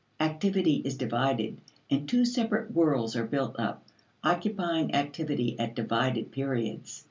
Activity 0.19 0.77
is 0.77 0.97
divided, 0.97 1.59
and 1.91 2.09
two 2.09 2.25
separate 2.25 2.71
worlds 2.71 3.15
are 3.15 3.23
built 3.23 3.59
up, 3.59 3.85
occupying 4.23 4.95
activity 4.95 5.55
at 5.59 5.75
divided 5.75 6.31
periods. 6.31 6.99